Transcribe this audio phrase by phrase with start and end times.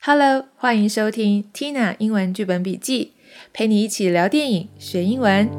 [0.00, 3.14] Hello，欢迎收听 Tina 英文剧本笔记，
[3.52, 5.50] 陪你一起聊电影学英文。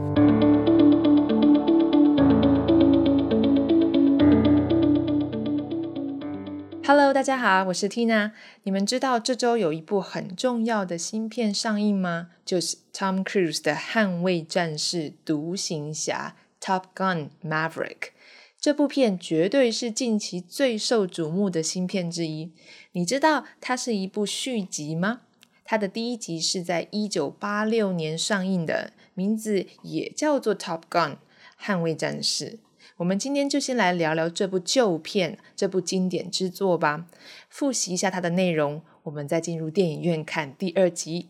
[6.85, 8.31] Hello，大家好，我是 Tina。
[8.63, 12.29] 你们知道这周有一部很重要的新片上映吗？
[12.45, 18.13] 就是 Tom Cruise 的《捍卫战士：独行侠》（Top Gun Maverick）。
[18.61, 22.51] 这部片绝对是近期最受瞩目的新片之一。
[22.91, 25.21] 你知道它是一部续集吗？
[25.63, 31.11] 它的第一集是在一九八六年上映的，名字也叫做《Top Gun》
[31.57, 32.59] 捍卫战士。
[32.97, 37.07] 我们今天就先来聊聊这部旧片，这部经典之作吧。
[37.49, 41.29] 复习一下它的内容，我们再进入电影院看第二集。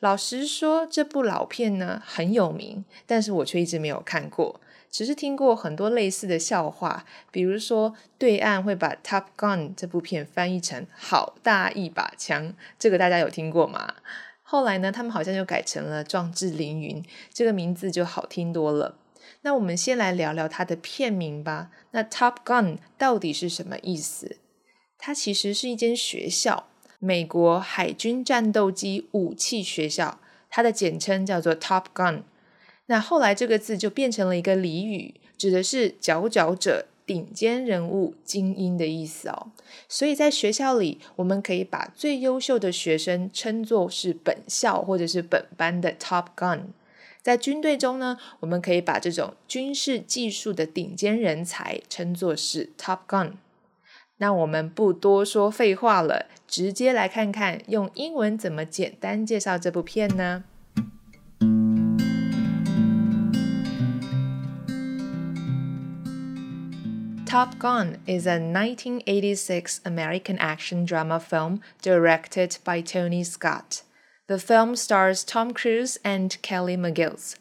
[0.00, 4.60] 老实说，这部老片呢很有名，但是我却一直没有看过。
[4.90, 13.94] 只是听过很多类似的笑话，比如说对岸会把《Top Gun》这部片翻译成“好大一把枪”，这个大家有听过吗？
[14.42, 18.96] 后来呢，他们好像就改成了“壮志凌云”，这个名字就好听多了。
[19.42, 21.70] 那我们先来聊聊它的片名吧。
[21.90, 24.38] 那 “Top Gun” 到底是什么意思？
[24.96, 26.66] 它其实是一间学校，
[26.98, 32.22] 美国海军战斗机武器学校，它的简称叫做 “Top Gun”。
[32.90, 39.52] 那后来这个字就变成了一个俚语，指的是佼佼者、顶尖人物、精英的意思哦。
[39.88, 46.60] 所以在学校里，我们可以把最优秀的学生称作是本校或者是本班的 Top Gun。
[47.20, 53.32] 在军队中呢，我们可以把这种军事技术的顶尖人才称作是 Top Gun。
[54.16, 60.44] 那我们不多说废话了，直接来看看用英文怎么简单介绍这部片呢
[67.28, 73.82] ？Top Gun is a 1986 American action drama film directed by Tony Scott.
[74.28, 77.36] The film stars Tom Cruise and Kelly McGillis.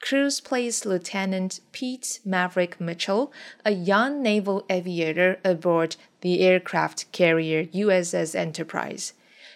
[0.00, 3.32] Cruise plays Lieutenant Pete Maverick Mitchell,
[3.64, 9.14] a young naval aviator aboard the aircraft carrier USS Enterprise.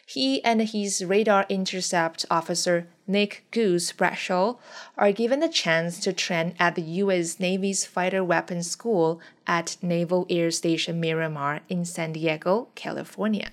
[0.09, 4.55] He and his radar intercept officer, Nick Goose Bradshaw,
[4.97, 7.39] are given the chance to train at the U.S.
[7.39, 13.51] Navy's Fighter Weapons School at Naval Air Station Miramar in San Diego, California.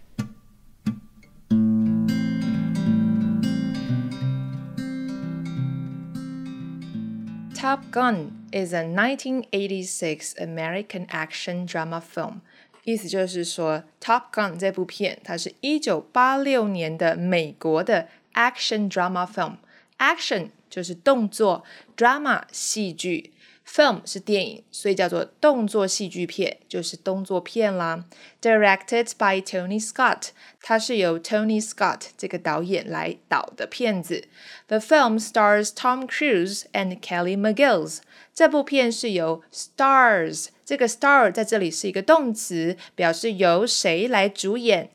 [7.53, 12.41] Top Gun is a 1986 American action drama film
[12.85, 19.57] 意思就是说，《Top Gun》这部片，它是一九八六年的美国的 action drama film。
[19.97, 21.63] action 就是动作
[21.97, 23.31] ，drama 戏剧
[23.67, 28.05] ，film 是电影，所以叫做动作戏剧片，就是动作片啦。
[28.41, 30.29] Directed by Tony Scott，
[30.61, 34.27] 它是由 Tony Scott 这个导演来导的片子。
[34.67, 37.99] The film stars Tom Cruise and Kelly McGillis。
[38.33, 44.89] 这部片是由 stars 这个 star 在这里是一个动词，表示由谁来主演？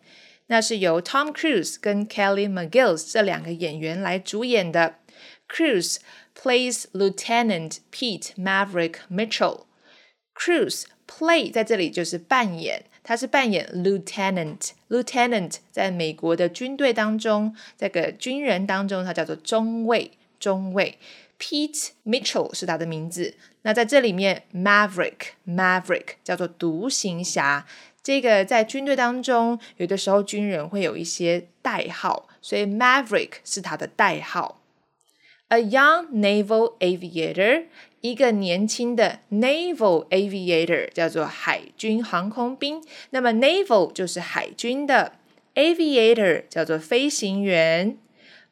[0.49, 4.97] 那是由 Tom Cruise 跟 Kelly McGillis 这两个演员来主演的。
[5.53, 5.99] Cruise
[6.35, 9.65] plays Lieutenant Pete Maverick Mitchell。
[10.35, 14.71] Cruise play 在这里就是扮演，他是扮演 Lieutenant。
[14.89, 20.13] Lieutenant 在美国的军队当中，这个军人当中，他叫做中尉。
[20.39, 20.99] 中尉
[21.39, 23.35] Pete Mitchell 是他的名字。
[23.63, 27.67] 那在这里面，Maverick Maverick 叫做独行侠。
[28.03, 34.60] 这个在军队当中，有的时候军人会有一些代号，所以 Maverick 是他的代号。
[35.51, 37.65] A young naval aviator，
[38.03, 42.81] 一个年轻的 naval aviator 叫做海军航空兵。
[43.11, 45.15] 那么 naval 就是海军的
[45.57, 47.99] ，aviator 叫做飞行员。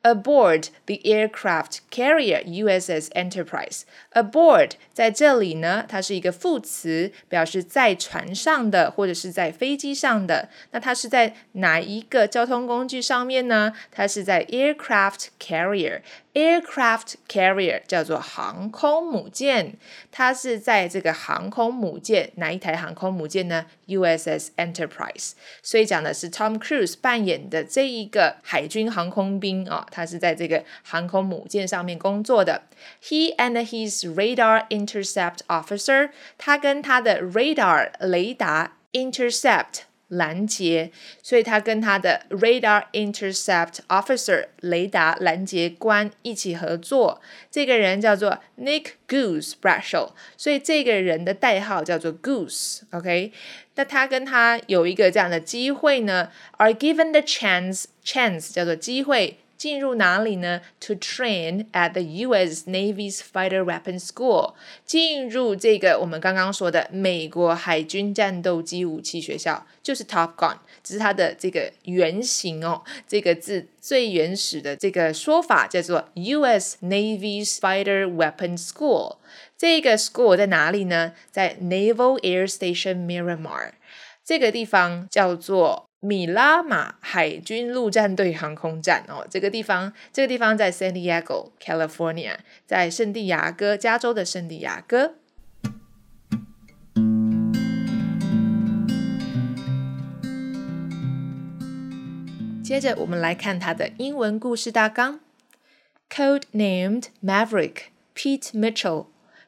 [0.03, 3.83] Aboard the aircraft carrier USS Enterprise.
[4.13, 10.49] Aboard 在这里呢，它是一个副词，表示在船上的或者是在飞机上的。
[10.71, 13.73] 那它是在哪一个交通工具上面呢？
[13.91, 16.01] 它是在 aircraft carrier。
[16.39, 19.73] Aircraft carrier 叫做航空母舰，
[20.13, 25.33] 它是在这个航空母舰哪一台航空母舰呢？USS Enterprise。
[25.65, 32.63] 所以讲的是 Tom Cruise 扮演的这一个海军航空兵啊，他是在这个航空母舰上面工作的。
[33.03, 40.91] He and his radar intercept officer，他跟他的 radar 雷达 intercept 拦截，
[41.23, 47.21] 所以他跟他的 radar intercept officer 雷达拦截官一起合作。
[47.51, 52.81] 这个人叫做 Nick Goosebrushel，所以这个人的代号叫做 Goose。
[52.91, 53.33] OK，
[53.75, 59.39] 那他跟他有一个这样的机会呢，are given the chance，chance 叫做机会。
[59.58, 60.60] 进入哪里呢？
[60.82, 62.66] To train at the U.S.
[62.68, 64.56] Navy's Fighter Weapons School，
[64.86, 72.84] 进入这个我们刚刚说的美国海军战斗机武器学校，就是 Top Gun，只是它的这个原型哦。
[73.08, 76.78] 这个字最原始的这个说法叫做 U.S.
[76.82, 79.18] Navy's Fighter Weapons School。
[79.58, 81.14] 这个 school 在哪里呢？
[81.32, 83.72] 在 Naval Air Station Miramar，
[84.26, 85.86] 这个地方叫做。
[86.01, 95.17] 米拉马海军陆战队航空站哦，这个地方，这个地方在 San Diego, California，在圣地亚哥，加州的圣地亚哥。
[102.63, 105.19] 接着，我们来看它的英文故事大纲
[106.09, 109.07] ：Code named Maverick Pete Mitchell,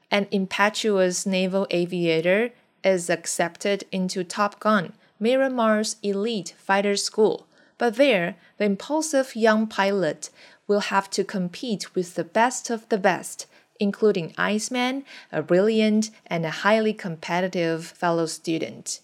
[0.09, 2.51] an impetuous naval aviator,
[2.83, 4.95] is accepted into Top Gun.
[5.21, 7.47] Miramar's elite fighter school,
[7.79, 10.31] but there, the impulsive young pilot
[10.67, 13.47] will have to compete with the best of the best,
[13.79, 19.01] including Iceman, a brilliant and a highly competitive fellow student.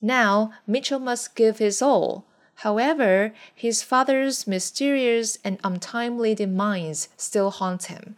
[0.00, 2.24] Now, Mitchell must give his all.
[2.56, 8.16] However, his father's mysterious and untimely demise still haunts him.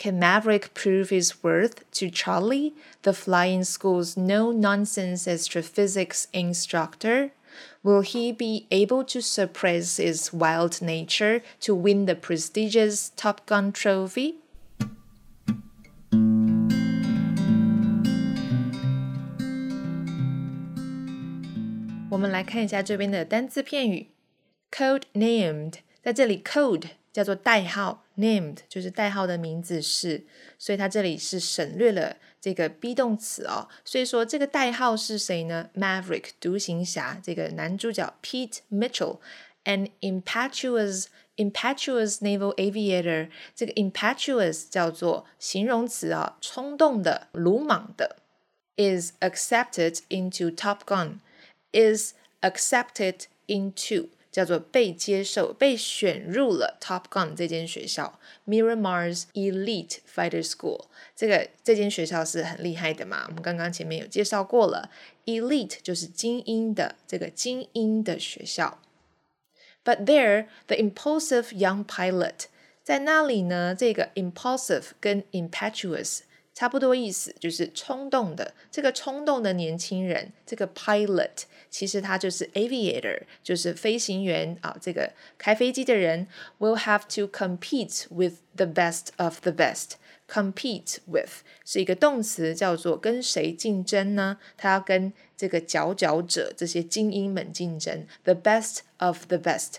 [0.00, 7.32] Can Maverick prove his worth to Charlie, the flying school's no nonsense astrophysics instructor?
[7.82, 13.72] Will he be able to suppress his wild nature to win the prestigious Top Gun
[13.72, 14.34] trophy?
[22.10, 24.08] 我们来看一下这边的单字片语，
[24.70, 30.23] code named，在这里 code 叫做代号，named 就是代号的名字是，
[30.57, 33.67] 所以它这里是省略了这个 be 动词哦。
[33.83, 41.05] 所以说这个代号是谁呢？Maverick 独行侠这个男主角 Pete Mitchell，an impetuous
[41.35, 43.29] impetuous naval aviator。
[43.55, 48.17] 这个 impetuous 叫做形容词啊，冲动的、鲁莽的。
[48.77, 51.19] Is accepted into Top Gun.
[51.71, 60.85] Is accepted into 叫做被接受、被选入了 Top Gun 这间学校，Miramar's Elite Fighter School。
[61.15, 63.25] 这个这间学校是很厉害的嘛？
[63.27, 64.89] 我们刚刚前面有介绍过了
[65.25, 68.79] ，Elite 就是精英的这个精英的学校。
[69.83, 72.45] But there, the impulsive young pilot，
[72.83, 73.75] 在那里呢？
[73.75, 76.19] 这个 impulsive 跟 impetuous
[76.61, 78.53] 差不多意思，就是冲动的。
[78.69, 81.45] 这个冲动的年轻人，这个 pilot。
[81.71, 86.27] 其实它就是 aviator，就是飞行员啊，这个开飞机的人
[86.59, 89.93] will have to compete with the best of the best。
[90.27, 94.37] compete with 是一个动词，叫做跟谁竞争呢？
[94.55, 98.05] 他要跟这个佼佼者这些精英们竞争。
[98.23, 99.77] The best of the best，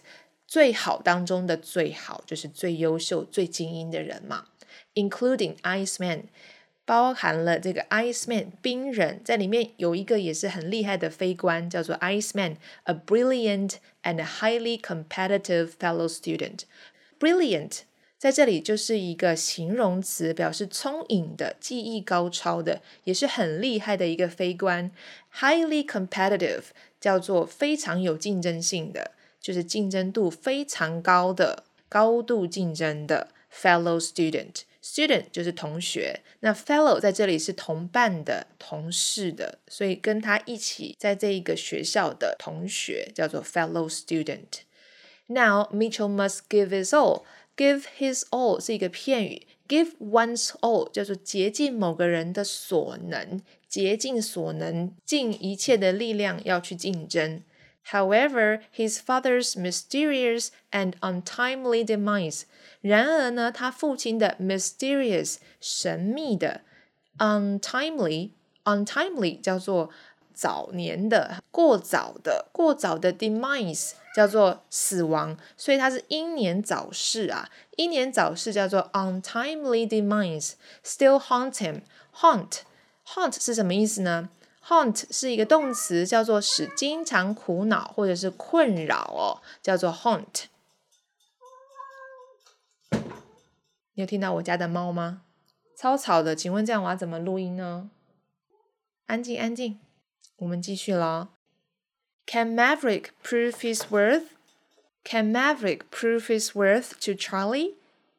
[0.48, 4.46] 最好当中的最好，就是最优秀、最精英的人嘛。
[4.96, 6.24] Including Iceman。
[6.84, 16.60] 包含了这个 Iceman 冰人，在里面有一个也是很厉害的飞官，叫做 Iceman，a brilliant and highly competitive fellow student。
[17.20, 17.80] Brilliant
[18.18, 24.90] 在这里就是一个形容词，表示聪颖的、技艺高超的，也是很厉害的一个飞官。
[25.36, 26.64] Highly competitive
[27.00, 34.62] 叫做非常有竞争性的，就是竞争度非常高的、高度竞争的 fellow student。
[34.84, 44.62] Student 就是同学，那 fellow 在这里是同伴的、同事的，所以跟他一起在这一个学校的同学叫做 fellow student。
[45.28, 47.22] Now Mitchell must give his all.
[47.56, 57.42] Give his all 是一个片语，give one's all 叫做竭尽某个人的所能，竭尽所能，尽一切的力量要去竞争。
[57.91, 62.43] However, his father's mysterious and untimely demise
[62.81, 66.61] 然而呢，他父亲的 mysterious 神秘的
[67.17, 68.31] untimely
[68.65, 69.89] untimely 叫做
[70.33, 77.49] 早年的过早的过早的 demise 叫做死亡，所以他是英年早逝啊。
[77.77, 80.53] 英年早逝叫做 untimely demise
[80.83, 81.81] still haunt him
[82.19, 82.59] haunt
[83.05, 84.29] haunt 是什么意思呢
[84.66, 90.44] ？haunt 是一个动词，叫做使经常苦恼或者是困扰哦，叫做 haunt。
[93.94, 95.22] 你有听到我家的猫吗？
[95.76, 97.90] 超吵的，请问这样我要怎么录音呢？
[99.06, 99.78] 安静，安静，
[100.36, 101.28] 我们继续喽。
[102.24, 104.28] Can Maverick prove his worth?
[105.04, 107.74] Can Maverick prove his worth to Charlie?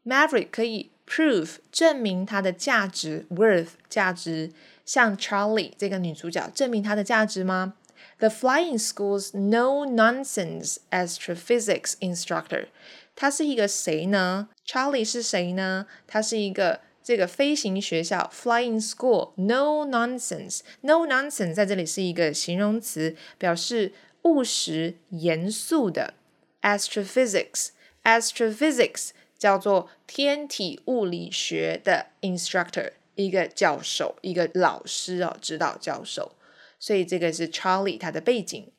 [0.05, 4.52] Maverick 可以 prove 证明他的价值，worth 价值，
[4.84, 7.74] 向 Charlie 这个女主角证明她的价值吗？
[8.18, 12.66] The flying school's no-nonsense astrophysics instructor，
[13.14, 14.48] 他是一个谁呢？
[14.66, 15.86] Charlie 是谁呢？
[16.06, 26.14] 他是一个这个飞行学校 flying school no nonsense no nonsense 在这里是一个形容词，表示务实、严肃的
[26.62, 27.68] astrophysics
[28.04, 29.10] astrophysics。
[29.43, 36.31] 叫做天体物理学的 instructor，一个教授，一个老师哦，指导教授。
[36.79, 38.71] 所以这个是 Charlie 他的背景。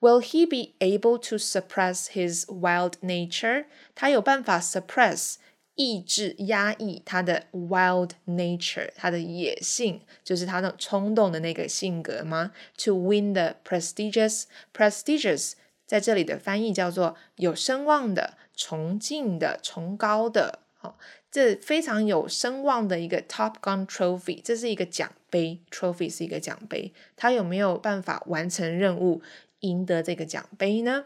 [0.00, 3.66] Will he be able to suppress his wild nature？
[3.94, 5.36] 他有办法 suppress
[5.76, 15.52] 抑制、压抑他的 wild nature，他的野性，就是他那种冲动的那个性格吗？To win the prestigious prestigious，
[15.86, 18.37] 在这里的翻译叫做有声望的。
[18.58, 20.98] 崇敬的、崇高的，好，
[21.30, 29.22] 这非常有声望的一个 Top Gun Trophy，这是一个奖杯，Trophy 是一个奖杯，他有没有办法完成任务，
[29.60, 31.04] 赢得这个奖杯呢？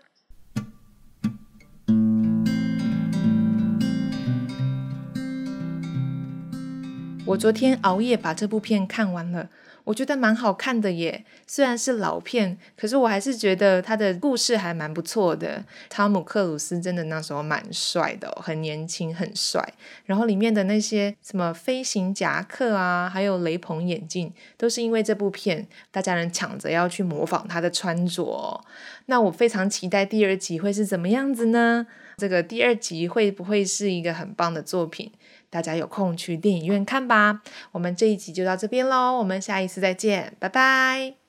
[7.25, 9.49] 我昨天熬夜把这部片看完了。
[9.85, 15.65] 我觉得蛮好看的耶，虽然是老片，可是我还是觉得他的故事还蛮不错的。
[15.89, 19.73] 汤姆克鲁斯真的那时候蛮帅的，很年轻，很帅。
[20.05, 28.65] 然后里面的那些什么飞行夹克啊，还有雷朋眼镜，都是因为这部片，大家人抢着要去模仿他的穿着。
[29.07, 31.87] 那我非常期待第二集会是怎么样子呢？
[32.19, 35.11] 这个第二集会不会是一个很棒的作品？
[35.53, 37.43] 大家有空去电影院看吧。
[37.73, 41.22] 我们这一集就到这边喽，我们下一次再见，拜拜。